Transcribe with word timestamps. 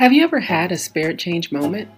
Have 0.00 0.14
you 0.14 0.24
ever 0.24 0.40
had 0.40 0.72
a 0.72 0.78
spared 0.78 1.18
change 1.18 1.52
moment? 1.52 1.90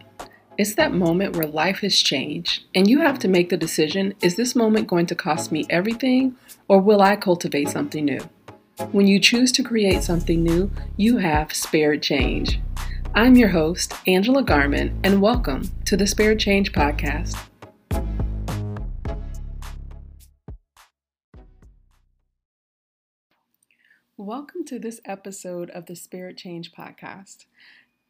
It's 0.58 0.74
that 0.74 0.92
moment 0.92 1.36
where 1.36 1.46
life 1.46 1.82
has 1.82 1.94
changed 1.94 2.64
and 2.74 2.90
you 2.90 2.98
have 2.98 3.16
to 3.20 3.28
make 3.28 3.48
the 3.48 3.56
decision 3.56 4.12
is 4.20 4.34
this 4.34 4.56
moment 4.56 4.88
going 4.88 5.06
to 5.06 5.14
cost 5.14 5.52
me 5.52 5.66
everything 5.70 6.34
or 6.66 6.80
will 6.80 7.00
I 7.00 7.14
cultivate 7.14 7.68
something 7.68 8.04
new? 8.04 8.28
When 8.90 9.06
you 9.06 9.20
choose 9.20 9.52
to 9.52 9.62
create 9.62 10.02
something 10.02 10.42
new, 10.42 10.68
you 10.96 11.18
have 11.18 11.54
spared 11.54 12.02
change. 12.02 12.58
I'm 13.14 13.36
your 13.36 13.50
host, 13.50 13.94
Angela 14.08 14.42
Garman, 14.42 14.98
and 15.04 15.22
welcome 15.22 15.70
to 15.84 15.96
the 15.96 16.08
Spared 16.08 16.40
Change 16.40 16.72
Podcast. 16.72 17.38
Welcome 24.16 24.64
to 24.66 24.78
this 24.78 25.00
episode 25.04 25.70
of 25.70 25.86
the 25.86 25.96
Spared 25.96 26.36
Change 26.36 26.70
Podcast. 26.72 27.46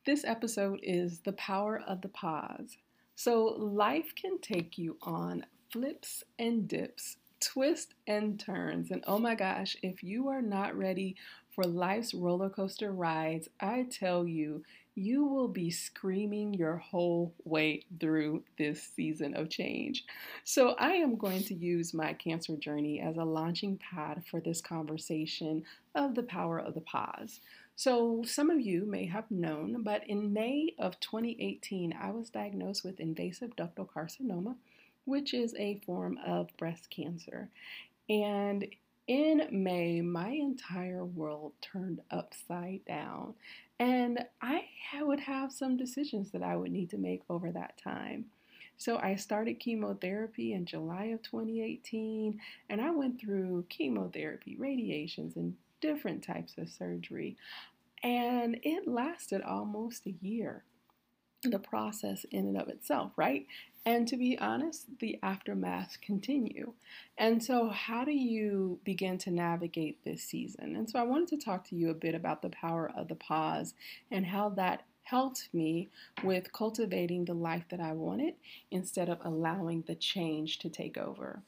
This 0.05 0.25
episode 0.25 0.81
is 0.83 1.21
The 1.21 1.35
Power 1.35 1.81
of 1.87 2.01
the 2.01 2.09
Pause. 2.09 2.77
So, 3.15 3.45
life 3.45 4.13
can 4.17 4.41
take 4.41 4.77
you 4.77 4.97
on 5.01 5.47
flips 5.71 6.25
and 6.41 6.67
dips, 6.67 7.19
twists 7.39 7.95
and 8.09 8.41
turns. 8.41 8.91
And 8.91 9.05
oh 9.07 9.21
my 9.21 9.37
gosh, 9.37 9.77
if 9.81 10.03
you 10.03 10.27
are 10.27 10.43
not 10.43 10.77
ready 10.77 11.15
for 11.55 11.63
life's 11.63 12.15
roller 12.15 12.51
coaster 12.51 12.91
rides, 12.91 13.49
I 13.61 13.87
tell 13.89 14.27
you, 14.27 14.65
you 14.95 15.25
will 15.25 15.49
be 15.49 15.71
screaming 15.71 16.53
your 16.53 16.77
whole 16.77 17.35
way 17.45 17.85
through 17.99 18.43
this 18.59 18.83
season 18.95 19.35
of 19.35 19.49
change. 19.49 20.05
So, 20.45 20.71
I 20.79 20.93
am 20.93 21.17
going 21.17 21.43
to 21.45 21.55
use 21.55 21.95
my 21.95 22.13
cancer 22.13 22.57
journey 22.57 23.01
as 23.01 23.17
a 23.17 23.25
launching 23.25 23.79
pad 23.79 24.23
for 24.31 24.41
this 24.41 24.61
conversation 24.61 25.65
of 25.95 26.15
the 26.15 26.23
power 26.23 26.59
of 26.59 26.75
the 26.75 26.81
pause. 26.83 27.41
So, 27.75 28.23
some 28.25 28.51
of 28.51 28.61
you 28.61 28.85
may 28.85 29.07
have 29.07 29.31
known, 29.31 29.83
but 29.83 30.07
in 30.07 30.33
May 30.33 30.75
of 30.79 31.01
2018, 31.01 31.95
I 32.01 32.11
was 32.11 32.29
diagnosed 32.29 32.85
with 32.85 33.01
invasive 33.01 33.57
ductal 33.57 33.89
carcinoma, 33.89 34.57
which 35.05 35.33
is 35.33 35.55
a 35.55 35.81
form 35.87 36.19
of 36.25 36.55
breast 36.59 36.91
cancer. 36.91 37.49
And 38.09 38.67
in 39.13 39.47
May, 39.51 40.01
my 40.01 40.31
entire 40.31 41.05
world 41.05 41.53
turned 41.61 42.01
upside 42.11 42.83
down. 42.87 43.35
And 43.79 44.25
I 44.41 44.65
would 45.03 45.21
have 45.21 45.53
some 45.53 45.77
decisions 45.77 46.31
that 46.31 46.43
I 46.43 46.57
would 46.57 46.73
need 46.73 46.89
to 46.91 46.97
make 46.97 47.21
over 47.29 47.53
that 47.53 47.77
time. 47.77 48.25
So 48.79 48.97
I 48.97 49.17
started 49.17 49.61
chemotherapy 49.61 50.55
in 50.55 50.65
July 50.65 51.05
of 51.07 51.21
2018, 51.23 52.41
and 52.71 52.81
I 52.81 52.91
went 52.91 53.21
through 53.21 53.67
chemotherapy, 53.69 54.57
radiations, 54.59 55.37
and 55.37 55.57
different 55.83 56.25
types 56.25 56.55
of 56.57 56.71
surgery. 56.71 57.37
And 58.03 58.59
it 58.63 58.89
lasted 58.89 59.43
almost 59.43 60.07
a 60.07 60.15
year, 60.23 60.65
the 61.51 61.59
process 61.59 62.25
in 62.31 62.47
and 62.47 62.57
of 62.57 62.69
itself, 62.69 63.13
right? 63.17 63.47
And 63.85 64.07
to 64.09 64.17
be 64.17 64.39
honest, 64.39 64.87
the 65.01 65.19
aftermath 65.23 65.99
continue. 66.01 66.73
And 67.19 67.43
so, 67.43 67.69
how 67.69 68.05
do 68.05 68.13
you 68.13 68.79
begin 68.85 69.19
to 69.19 69.31
navigate 69.31 70.05
this 70.05 70.23
season? 70.23 70.77
And 70.77 70.89
so, 70.89 71.01
I 71.01 71.03
wanted 71.03 71.29
to 71.29 71.45
talk 71.45 71.65
to 71.69 71.77
you 71.77 71.91
a 71.91 71.95
bit 71.95 72.15
about 72.15 72.43
the 72.43 72.51
power 72.51 72.93
of 72.97 73.09
the 73.09 73.17
pause 73.17 73.75
and 74.11 74.27
how 74.27 74.51
that 74.51 74.85
helped 75.03 75.49
me 75.53 75.91
with 76.23 76.53
cultivating 76.53 77.25
the 77.25 77.35
life 77.35 77.65
that 77.71 77.81
I 77.81 77.93
wanted 77.93 78.35
instead 78.71 79.09
of 79.09 79.19
allowing 79.25 79.83
the 79.83 79.97
change 79.97 80.61
to 80.61 80.69
take 80.69 80.97
over. 80.97 81.43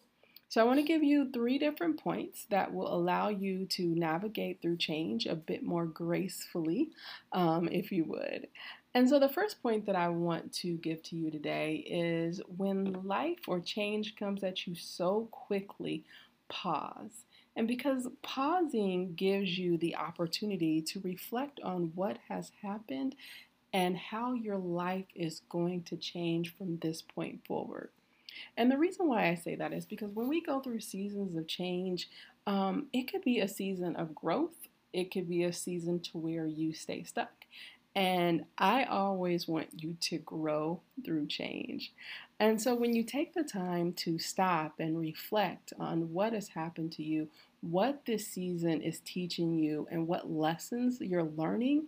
So, 0.48 0.60
I 0.60 0.64
want 0.64 0.80
to 0.80 0.86
give 0.86 1.04
you 1.04 1.30
three 1.30 1.58
different 1.58 2.02
points 2.02 2.46
that 2.50 2.74
will 2.74 2.92
allow 2.92 3.28
you 3.28 3.64
to 3.66 3.94
navigate 3.94 4.60
through 4.60 4.78
change 4.78 5.26
a 5.26 5.36
bit 5.36 5.62
more 5.62 5.86
gracefully, 5.86 6.90
um, 7.32 7.68
if 7.70 7.92
you 7.92 8.02
would. 8.06 8.48
And 8.94 9.08
so, 9.08 9.18
the 9.18 9.28
first 9.28 9.60
point 9.60 9.86
that 9.86 9.96
I 9.96 10.08
want 10.08 10.52
to 10.54 10.76
give 10.76 11.02
to 11.04 11.16
you 11.16 11.30
today 11.30 11.84
is 11.86 12.40
when 12.56 12.92
life 13.04 13.40
or 13.48 13.58
change 13.58 14.14
comes 14.14 14.44
at 14.44 14.66
you 14.66 14.76
so 14.76 15.28
quickly, 15.32 16.04
pause. 16.48 17.24
And 17.56 17.66
because 17.66 18.08
pausing 18.22 19.14
gives 19.14 19.58
you 19.58 19.76
the 19.78 19.96
opportunity 19.96 20.80
to 20.82 21.00
reflect 21.00 21.60
on 21.60 21.92
what 21.94 22.18
has 22.28 22.52
happened 22.62 23.16
and 23.72 23.96
how 23.96 24.32
your 24.34 24.58
life 24.58 25.06
is 25.16 25.42
going 25.48 25.82
to 25.82 25.96
change 25.96 26.56
from 26.56 26.78
this 26.78 27.02
point 27.02 27.40
forward. 27.46 27.90
And 28.56 28.70
the 28.70 28.78
reason 28.78 29.08
why 29.08 29.28
I 29.28 29.34
say 29.34 29.56
that 29.56 29.72
is 29.72 29.86
because 29.86 30.10
when 30.10 30.28
we 30.28 30.40
go 30.40 30.60
through 30.60 30.80
seasons 30.80 31.36
of 31.36 31.46
change, 31.48 32.08
um, 32.46 32.86
it 32.92 33.10
could 33.10 33.22
be 33.22 33.40
a 33.40 33.48
season 33.48 33.96
of 33.96 34.14
growth, 34.14 34.68
it 34.92 35.10
could 35.10 35.28
be 35.28 35.42
a 35.42 35.52
season 35.52 36.00
to 36.00 36.18
where 36.18 36.46
you 36.46 36.72
stay 36.72 37.02
stuck. 37.02 37.32
And 37.96 38.44
I 38.58 38.84
always 38.84 39.46
want 39.46 39.68
you 39.82 39.96
to 40.00 40.18
grow 40.18 40.80
through 41.04 41.26
change. 41.26 41.92
And 42.40 42.60
so 42.60 42.74
when 42.74 42.94
you 42.94 43.04
take 43.04 43.34
the 43.34 43.44
time 43.44 43.92
to 43.94 44.18
stop 44.18 44.74
and 44.80 44.98
reflect 44.98 45.72
on 45.78 46.12
what 46.12 46.32
has 46.32 46.48
happened 46.48 46.92
to 46.92 47.04
you, 47.04 47.28
what 47.60 48.04
this 48.04 48.26
season 48.26 48.82
is 48.82 49.00
teaching 49.04 49.54
you, 49.54 49.86
and 49.90 50.08
what 50.08 50.30
lessons 50.30 51.00
you're 51.00 51.22
learning, 51.22 51.86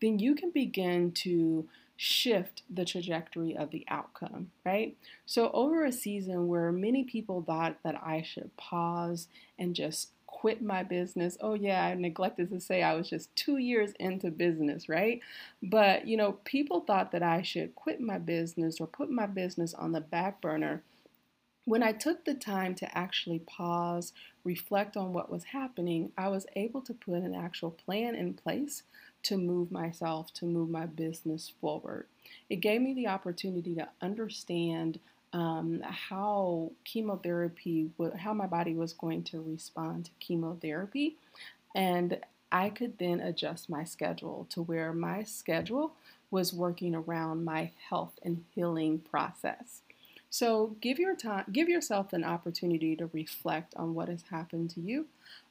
then 0.00 0.18
you 0.18 0.34
can 0.34 0.50
begin 0.50 1.10
to 1.10 1.68
shift 1.96 2.62
the 2.70 2.84
trajectory 2.84 3.56
of 3.56 3.70
the 3.70 3.84
outcome, 3.88 4.52
right? 4.64 4.96
So, 5.26 5.50
over 5.52 5.84
a 5.84 5.90
season 5.90 6.46
where 6.46 6.70
many 6.70 7.02
people 7.02 7.42
thought 7.42 7.78
that 7.82 8.00
I 8.00 8.22
should 8.22 8.56
pause 8.56 9.26
and 9.58 9.74
just 9.74 10.10
quit 10.38 10.62
my 10.62 10.84
business. 10.84 11.36
Oh, 11.40 11.54
yeah, 11.54 11.84
I 11.84 11.94
neglected 11.94 12.50
to 12.50 12.60
say 12.60 12.80
I 12.80 12.94
was 12.94 13.10
just 13.10 13.34
two 13.34 13.56
years 13.56 13.90
into 13.98 14.30
business, 14.30 14.88
right? 14.88 15.20
But, 15.60 16.06
you 16.06 16.16
know, 16.16 16.38
people 16.44 16.82
thought 16.82 17.10
that 17.10 17.24
I 17.24 17.42
should 17.42 17.74
quit 17.74 18.00
my 18.00 18.18
business 18.18 18.80
or 18.80 18.86
put 18.86 19.10
my 19.10 19.26
business 19.26 19.74
on 19.74 19.90
the 19.90 20.00
back 20.00 20.40
burner. 20.40 20.84
When 21.64 21.82
I 21.82 21.90
took 21.90 22.24
the 22.24 22.34
time 22.34 22.76
to 22.76 22.96
actually 22.96 23.40
pause, 23.40 24.12
reflect 24.44 24.96
on 24.96 25.12
what 25.12 25.28
was 25.28 25.42
happening, 25.42 26.12
I 26.16 26.28
was 26.28 26.46
able 26.54 26.82
to 26.82 26.94
put 26.94 27.14
an 27.14 27.34
actual 27.34 27.72
plan 27.72 28.14
in 28.14 28.34
place 28.34 28.84
to 29.24 29.36
move 29.36 29.72
myself, 29.72 30.32
to 30.34 30.44
move 30.44 30.70
my 30.70 30.86
business 30.86 31.52
forward. 31.60 32.06
It 32.48 32.60
gave 32.60 32.80
me 32.80 32.94
the 32.94 33.08
opportunity 33.08 33.74
to 33.74 33.88
understand 34.00 35.00
um, 35.32 35.82
how 35.82 36.70
chemotherapy, 36.84 37.90
how 38.18 38.32
my 38.32 38.46
body 38.46 38.74
was 38.74 38.92
going 38.92 39.22
to 39.24 39.42
respond 39.42 40.06
to 40.06 40.10
chemotherapy. 40.20 41.16
And 41.74 42.18
I 42.50 42.70
could 42.70 42.98
then 42.98 43.20
adjust 43.20 43.68
my 43.68 43.84
schedule 43.84 44.46
to 44.50 44.62
where 44.62 44.92
my 44.92 45.22
schedule 45.22 45.92
was 46.30 46.52
working 46.52 46.94
around 46.94 47.44
my 47.44 47.70
health 47.88 48.18
and 48.22 48.44
healing 48.54 49.00
process. 49.00 49.82
So 50.30 50.76
give 50.80 50.98
your 50.98 51.16
time, 51.16 51.44
give 51.52 51.68
yourself 51.68 52.12
an 52.12 52.24
opportunity 52.24 52.94
to 52.96 53.10
reflect 53.12 53.74
on 53.76 53.94
what 53.94 54.08
has 54.08 54.24
happened 54.30 54.70
to 54.70 54.80
you. 54.80 55.06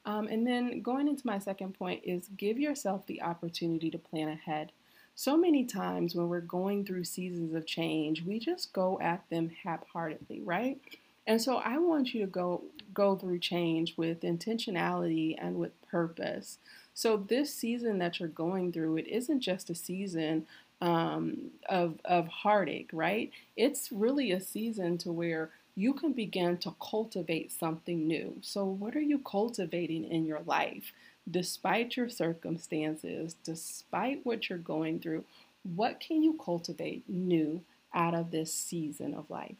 Um, 0.06 0.28
and 0.28 0.46
then 0.46 0.82
going 0.82 1.08
into 1.08 1.26
my 1.26 1.38
second 1.38 1.74
point 1.74 2.02
is 2.04 2.28
give 2.36 2.58
yourself 2.58 3.06
the 3.06 3.22
opportunity 3.22 3.90
to 3.90 3.98
plan 3.98 4.28
ahead. 4.28 4.72
So 5.18 5.36
many 5.36 5.64
times 5.64 6.14
when 6.14 6.28
we're 6.28 6.40
going 6.40 6.84
through 6.84 7.02
seasons 7.02 7.52
of 7.52 7.66
change, 7.66 8.22
we 8.22 8.38
just 8.38 8.72
go 8.72 9.00
at 9.00 9.28
them 9.30 9.50
half-heartedly, 9.64 10.42
right? 10.42 10.80
And 11.26 11.42
so 11.42 11.56
I 11.56 11.78
want 11.78 12.14
you 12.14 12.20
to 12.20 12.28
go 12.28 12.62
go 12.94 13.16
through 13.16 13.40
change 13.40 13.96
with 13.96 14.20
intentionality 14.20 15.34
and 15.36 15.56
with 15.56 15.72
purpose. 15.90 16.58
So 16.94 17.16
this 17.16 17.52
season 17.52 17.98
that 17.98 18.20
you're 18.20 18.28
going 18.28 18.70
through, 18.70 18.98
it 18.98 19.08
isn't 19.08 19.40
just 19.40 19.70
a 19.70 19.74
season 19.74 20.46
um, 20.80 21.50
of 21.68 21.98
of 22.04 22.28
heartache, 22.28 22.90
right? 22.92 23.32
It's 23.56 23.90
really 23.90 24.30
a 24.30 24.40
season 24.40 24.98
to 24.98 25.10
where 25.10 25.50
you 25.74 25.94
can 25.94 26.12
begin 26.12 26.58
to 26.58 26.76
cultivate 26.80 27.50
something 27.50 28.06
new. 28.06 28.36
So 28.40 28.64
what 28.64 28.94
are 28.94 29.00
you 29.00 29.18
cultivating 29.18 30.04
in 30.04 30.26
your 30.26 30.42
life? 30.46 30.92
Despite 31.30 31.96
your 31.96 32.08
circumstances, 32.08 33.36
despite 33.44 34.24
what 34.24 34.48
you're 34.48 34.58
going 34.58 35.00
through, 35.00 35.24
what 35.74 36.00
can 36.00 36.22
you 36.22 36.38
cultivate 36.42 37.08
new 37.08 37.62
out 37.94 38.14
of 38.14 38.30
this 38.30 38.52
season 38.52 39.14
of 39.14 39.30
life? 39.30 39.56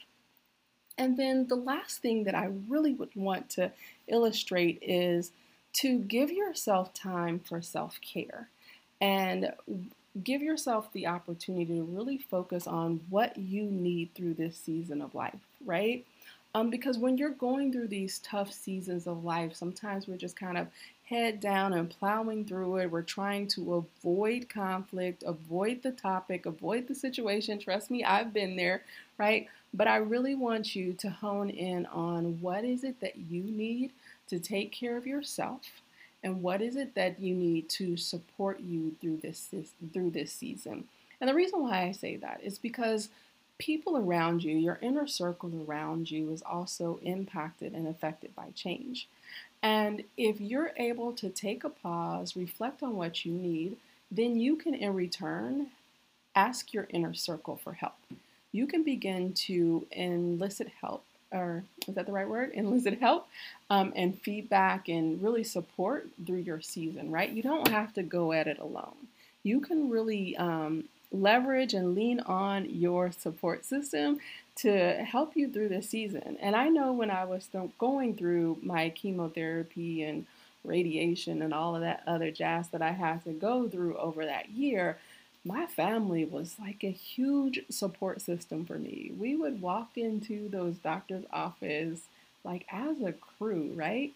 And 0.97 1.17
then 1.17 1.47
the 1.47 1.56
last 1.56 2.00
thing 2.00 2.25
that 2.25 2.35
I 2.35 2.50
really 2.69 2.93
would 2.93 3.15
want 3.15 3.50
to 3.50 3.70
illustrate 4.09 4.79
is 4.82 5.31
to 5.75 5.99
give 5.99 6.31
yourself 6.31 6.93
time 6.93 7.38
for 7.38 7.62
self 7.62 8.00
care 8.00 8.49
and 9.00 9.53
give 10.25 10.43
yourself 10.43 10.93
the 10.93 11.06
opportunity 11.06 11.76
to 11.76 11.82
really 11.82 12.19
focus 12.19 12.67
on 12.67 13.00
what 13.11 13.37
you 13.37 13.64
need 13.64 14.11
through 14.14 14.35
this 14.35 14.56
season 14.56 15.00
of 15.00 15.14
life, 15.14 15.38
right? 15.64 16.05
Um, 16.55 16.71
because 16.71 16.99
when 16.99 17.19
you're 17.19 17.31
going 17.31 17.73
through 17.73 17.88
these 17.88 18.19
tough 18.21 18.53
seasons 18.53 19.06
of 19.06 19.23
life, 19.23 19.55
sometimes 19.55 20.09
we're 20.09 20.17
just 20.17 20.35
kind 20.35 20.59
of 20.59 20.67
head 21.08 21.40
down 21.40 21.72
and 21.72 21.88
plowing 21.88 22.44
through 22.44 22.76
it. 22.76 22.90
We're 22.90 23.02
trying 23.02 23.49
to 23.49 23.75
avoid 23.75 24.49
conflict, 24.49 25.25
avoid 25.26 25.82
the 25.82 25.93
topic, 25.93 26.44
avoid 26.44 26.87
the 26.87 26.94
situation. 26.94 27.58
Trust 27.58 27.90
me, 27.90 28.05
I've 28.05 28.34
been 28.34 28.56
there, 28.56 28.82
right? 29.16 29.49
But 29.72 29.88
I 29.88 29.96
really 29.96 30.34
want 30.34 30.76
you 30.76 30.93
to 30.94 31.08
hone 31.08 31.50
in 31.50 31.87
on 31.87 32.40
what 32.40 32.64
is 32.64 32.84
it 32.84 33.00
that 33.00 33.16
you 33.16 33.43
need 33.43 33.93
to 34.28 34.38
take 34.38 34.70
care 34.70 34.96
of 34.96 35.06
yourself 35.06 35.62
and 36.22 36.43
what 36.43 36.60
is 36.60 36.76
it 36.76 36.94
that 36.94 37.19
you 37.20 37.34
need 37.34 37.69
to 37.70 37.96
support 37.96 38.61
you 38.61 38.94
through 39.00 39.19
this, 39.19 39.49
this 39.50 39.72
through 39.93 40.11
this 40.11 40.32
season. 40.32 40.84
And 41.20 41.28
the 41.28 41.34
reason 41.34 41.62
why 41.62 41.84
I 41.84 41.93
say 41.93 42.16
that 42.16 42.40
is 42.43 42.58
because 42.58 43.08
people 43.58 43.96
around 43.96 44.44
you, 44.44 44.56
your 44.56 44.78
inner 44.81 45.06
circle 45.06 45.50
around 45.66 46.11
you, 46.11 46.31
is 46.31 46.43
also 46.43 46.99
impacted 47.02 47.72
and 47.72 47.88
affected 47.88 48.34
by 48.37 48.49
change. 48.54 49.08
And 49.62 50.05
if 50.16 50.40
you're 50.40 50.72
able 50.76 51.12
to 51.14 51.28
take 51.31 51.64
a 51.64 51.69
pause, 51.69 52.37
reflect 52.37 52.82
on 52.82 52.96
what 52.96 53.25
you 53.25 53.32
need, 53.32 53.76
then 54.10 54.38
you 54.38 54.56
can, 54.56 54.75
in 54.75 54.94
return, 54.94 55.69
ask 56.34 56.72
your 56.72 56.87
inner 56.90 57.14
circle 57.14 57.56
for 57.62 57.72
help. 57.72 57.94
You 58.52 58.66
can 58.66 58.82
begin 58.82 59.32
to 59.34 59.87
elicit 59.90 60.69
help, 60.81 61.05
or 61.32 61.64
is 61.87 61.94
that 61.96 62.06
the 62.06 62.12
right 62.12 62.28
word? 62.28 62.52
Elicit 62.55 63.00
help 63.00 63.26
um, 63.69 63.93
and 63.96 64.20
feedback 64.20 64.88
and 64.88 65.22
really 65.22 65.44
support 65.44 66.08
through 66.25 66.38
your 66.38 66.61
season, 66.61 67.11
right? 67.11 67.31
You 67.31 67.43
don't 67.43 67.69
have 67.69 67.93
to 67.94 68.02
go 68.02 68.32
at 68.32 68.46
it 68.46 68.58
alone. 68.58 69.08
You 69.43 69.61
can 69.61 69.90
really 69.90 70.37
um, 70.37 70.84
leverage 71.10 71.75
and 71.75 71.94
lean 71.94 72.20
on 72.20 72.69
your 72.69 73.10
support 73.12 73.64
system 73.64 74.19
to 74.56 75.05
help 75.05 75.37
you 75.37 75.50
through 75.50 75.69
this 75.69 75.88
season. 75.88 76.37
And 76.40 76.55
I 76.56 76.69
know 76.69 76.93
when 76.93 77.10
I 77.10 77.25
was 77.25 77.49
going 77.78 78.16
through 78.16 78.58
my 78.62 78.90
chemotherapy 78.90 80.02
and 80.02 80.26
radiation 80.64 81.40
and 81.43 81.55
all 81.55 81.75
of 81.75 81.82
that 81.82 82.02
other 82.06 82.31
jazz 82.31 82.69
that 82.69 82.82
I 82.82 82.90
had 82.90 83.25
to 83.25 83.32
go 83.32 83.69
through 83.69 83.96
over 83.96 84.26
that 84.26 84.50
year, 84.50 84.99
my 85.44 85.66
family 85.66 86.25
was 86.25 86.56
like 86.60 86.82
a 86.82 86.90
huge 86.90 87.61
support 87.70 88.20
system 88.20 88.66
for 88.66 88.78
me. 88.78 89.12
We 89.16 89.37
would 89.37 89.62
walk 89.62 89.96
into 89.96 90.49
those 90.49 90.76
doctor's 90.76 91.25
office 91.32 92.02
like 92.44 92.66
as 92.70 93.00
a 93.00 93.12
crew, 93.12 93.72
right? 93.75 94.12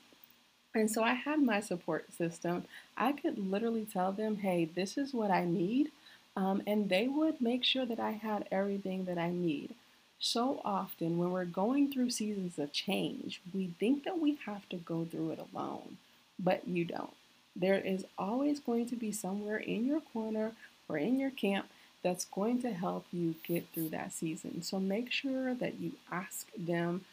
And 0.75 0.91
so 0.91 1.03
I 1.03 1.15
had 1.15 1.41
my 1.41 1.61
support 1.61 2.13
system. 2.13 2.65
I 2.97 3.13
could 3.13 3.39
literally 3.39 3.87
tell 3.91 4.11
them, 4.11 4.37
hey, 4.37 4.65
this 4.75 4.99
is 4.99 5.15
what 5.15 5.31
I 5.31 5.45
need. 5.45 5.91
Um, 6.37 6.63
and 6.67 6.89
they 6.89 7.09
would 7.09 7.41
make 7.41 7.65
sure 7.65 7.85
that 7.85 8.01
I 8.01 8.13
had 8.13 8.49
everything 8.51 9.05
that 9.05 9.19
I 9.19 9.31
need. 9.31 9.75
So 10.19 10.61
often, 10.65 11.19
when 11.19 11.33
we're 11.33 11.45
going 11.45 11.93
through 11.93 12.11
seasons 12.11 12.59
of 12.59 12.73
change, 12.73 13.41
we 13.53 13.75
think 13.79 14.05
that 14.05 14.21
we 14.21 14.39
have 14.47 14.69
to 14.69 14.77
go 14.77 15.05
through 15.05 15.33
it 15.33 15.41
alone, 15.53 15.99
but 16.39 16.67
you 16.67 16.85
don't. 16.85 17.13
There 17.55 17.79
is 17.79 18.07
always 18.17 18.61
going 18.61 18.89
to 18.89 18.97
be 18.97 19.13
somewhere 19.13 19.59
in 19.59 19.85
your 19.85 20.01
corner 20.01 20.53
or 20.89 20.97
in 20.97 21.19
your 21.19 21.31
camp 21.31 21.67
that's 22.03 22.25
going 22.25 22.63
to 22.63 22.73
help 22.73 23.05
you 23.13 23.35
get 23.47 23.67
through 23.75 23.91
that 23.91 24.13
season. 24.13 24.63
So 24.63 24.81
make 24.81 25.11
sure 25.13 25.55
that 25.55 25.81
you 25.81 25.93
ask 26.11 26.47
them 26.57 27.05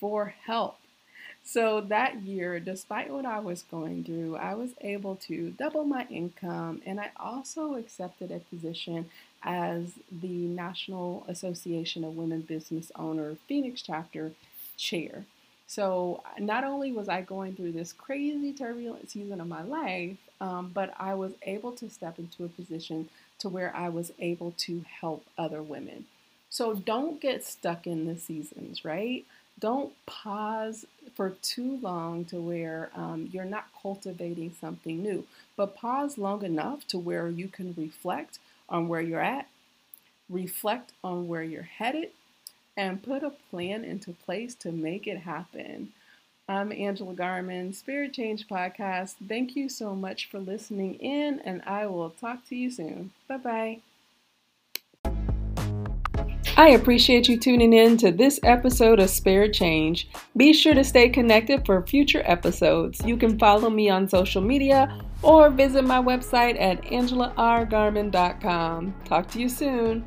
for 0.00 0.34
help. 0.46 0.78
So 1.46 1.82
that 1.82 2.22
year, 2.22 2.58
despite 2.58 3.10
what 3.10 3.26
I 3.26 3.38
was 3.38 3.62
going 3.70 4.04
through, 4.04 4.36
I 4.36 4.54
was 4.54 4.70
able 4.80 5.16
to 5.28 5.50
double 5.50 5.84
my 5.84 6.06
income 6.10 6.80
and 6.86 6.98
I 6.98 7.10
also 7.18 7.74
accepted 7.74 8.30
a 8.30 8.38
position 8.40 9.10
as 9.42 9.92
the 10.10 10.26
National 10.46 11.24
Association 11.28 12.02
of 12.02 12.16
Women 12.16 12.40
Business 12.40 12.90
Owner 12.96 13.36
Phoenix 13.46 13.82
chapter 13.82 14.32
chair. 14.78 15.26
So 15.66 16.22
not 16.38 16.64
only 16.64 16.92
was 16.92 17.08
I 17.08 17.20
going 17.20 17.54
through 17.54 17.72
this 17.72 17.92
crazy 17.92 18.52
turbulent 18.52 19.10
season 19.10 19.40
of 19.40 19.46
my 19.46 19.62
life, 19.62 20.16
um, 20.40 20.70
but 20.72 20.94
I 20.98 21.14
was 21.14 21.32
able 21.42 21.72
to 21.72 21.90
step 21.90 22.18
into 22.18 22.44
a 22.44 22.48
position 22.48 23.08
to 23.40 23.48
where 23.48 23.74
I 23.76 23.90
was 23.90 24.12
able 24.18 24.52
to 24.58 24.84
help 25.00 25.24
other 25.36 25.62
women. 25.62 26.06
So 26.48 26.74
don't 26.74 27.20
get 27.20 27.44
stuck 27.44 27.86
in 27.86 28.06
the 28.06 28.16
seasons, 28.16 28.84
right? 28.84 29.24
Don't 29.58 29.92
pause 30.06 30.84
for 31.14 31.30
too 31.42 31.78
long 31.80 32.24
to 32.26 32.40
where 32.40 32.90
um, 32.94 33.28
you're 33.32 33.44
not 33.44 33.68
cultivating 33.80 34.54
something 34.60 35.02
new, 35.02 35.26
but 35.56 35.76
pause 35.76 36.18
long 36.18 36.42
enough 36.44 36.86
to 36.88 36.98
where 36.98 37.28
you 37.28 37.48
can 37.48 37.74
reflect 37.76 38.38
on 38.68 38.88
where 38.88 39.00
you're 39.00 39.20
at, 39.20 39.48
reflect 40.28 40.92
on 41.02 41.28
where 41.28 41.42
you're 41.42 41.62
headed, 41.62 42.10
and 42.76 43.02
put 43.02 43.22
a 43.22 43.30
plan 43.30 43.84
into 43.84 44.12
place 44.12 44.54
to 44.56 44.72
make 44.72 45.06
it 45.06 45.18
happen. 45.18 45.92
I'm 46.48 46.72
Angela 46.72 47.14
Garman, 47.14 47.72
Spared 47.72 48.12
Change 48.12 48.48
Podcast. 48.48 49.14
Thank 49.28 49.56
you 49.56 49.68
so 49.68 49.94
much 49.94 50.26
for 50.26 50.38
listening 50.38 50.96
in, 50.96 51.40
and 51.40 51.62
I 51.62 51.86
will 51.86 52.10
talk 52.10 52.46
to 52.48 52.56
you 52.56 52.70
soon. 52.70 53.12
Bye 53.28 53.36
bye. 53.38 53.80
I 56.56 56.68
appreciate 56.68 57.28
you 57.28 57.36
tuning 57.36 57.72
in 57.72 57.96
to 57.96 58.12
this 58.12 58.38
episode 58.44 59.00
of 59.00 59.10
Spared 59.10 59.52
Change. 59.52 60.08
Be 60.36 60.52
sure 60.52 60.72
to 60.72 60.84
stay 60.84 61.08
connected 61.08 61.66
for 61.66 61.84
future 61.84 62.22
episodes. 62.24 63.04
You 63.04 63.16
can 63.16 63.36
follow 63.40 63.68
me 63.68 63.90
on 63.90 64.08
social 64.08 64.40
media 64.40 65.00
or 65.20 65.50
visit 65.50 65.82
my 65.82 66.00
website 66.00 66.56
at 66.60 66.80
angelargarman.com. 66.84 68.94
Talk 69.04 69.28
to 69.32 69.40
you 69.40 69.48
soon. 69.48 70.04